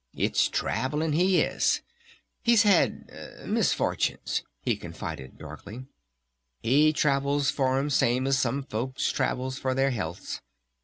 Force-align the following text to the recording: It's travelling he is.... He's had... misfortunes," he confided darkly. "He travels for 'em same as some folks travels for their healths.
It's 0.15 0.47
travelling 0.47 1.13
he 1.13 1.41
is.... 1.41 1.83
He's 2.41 2.63
had... 2.63 3.07
misfortunes," 3.45 4.41
he 4.59 4.75
confided 4.75 5.37
darkly. 5.37 5.85
"He 6.63 6.91
travels 6.91 7.51
for 7.51 7.77
'em 7.77 7.91
same 7.91 8.25
as 8.25 8.39
some 8.39 8.63
folks 8.63 9.11
travels 9.11 9.59
for 9.59 9.75
their 9.75 9.91
healths. 9.91 10.41